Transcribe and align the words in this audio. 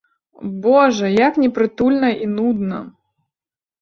Божа, 0.63 1.07
як 1.27 1.37
непрытульна 1.43 2.09
і 2.25 2.33
нудна! 2.37 2.79